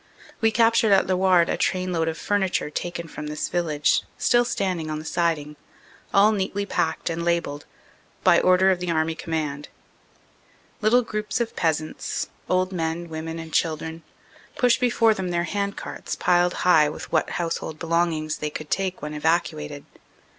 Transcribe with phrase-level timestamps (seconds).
[0.39, 4.97] We captured at Lewarde a trainload of furniture taken from this village, still standing on
[4.97, 5.57] the siding,
[6.11, 7.67] all neatly packed and labelled,
[8.23, 9.67] "By order of the Army Command."
[10.81, 14.01] Little groups of peasants, old men, women and children,
[14.57, 18.71] push before them their hand carts piled high with what house hold belongings they could
[18.71, 19.85] take when evacuated.